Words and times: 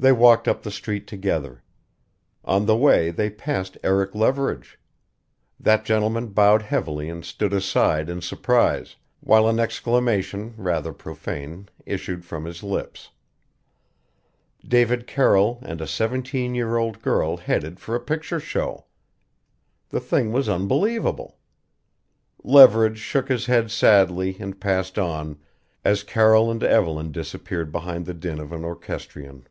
They 0.00 0.12
walked 0.12 0.46
up 0.46 0.62
the 0.62 0.70
street 0.70 1.08
together. 1.08 1.64
On 2.44 2.66
the 2.66 2.76
way 2.76 3.10
they 3.10 3.28
passed 3.30 3.76
Eric 3.82 4.14
Leverage. 4.14 4.78
That 5.58 5.84
gentleman 5.84 6.28
bowed 6.28 6.62
heavily 6.62 7.10
and 7.10 7.24
stood 7.24 7.52
aside 7.52 8.08
in 8.08 8.20
surprise, 8.20 8.94
while 9.18 9.48
an 9.48 9.58
exclamation, 9.58 10.54
rather 10.56 10.92
profane, 10.92 11.68
issued 11.84 12.24
from 12.24 12.44
his 12.44 12.62
lips. 12.62 13.10
David 14.64 15.08
Carroll 15.08 15.58
and 15.62 15.80
a 15.80 15.86
seventeen 15.88 16.54
year 16.54 16.76
old 16.76 17.02
girl 17.02 17.38
headed 17.38 17.80
for 17.80 17.96
a 17.96 18.00
picture 18.00 18.38
show! 18.38 18.84
The 19.88 19.98
thing 19.98 20.30
was 20.30 20.48
unbelievable. 20.48 21.38
Leverage 22.44 22.98
shook 23.00 23.28
his 23.28 23.46
head 23.46 23.72
sadly 23.72 24.36
and 24.38 24.60
passed 24.60 24.96
on 24.96 25.40
as 25.84 26.04
Carroll 26.04 26.52
and 26.52 26.62
Evelyn 26.62 27.10
disappeared 27.10 27.72
behind 27.72 28.06
the 28.06 28.14
din 28.14 28.38
of 28.38 28.52
an 28.52 28.64
orchestrion. 28.64 29.48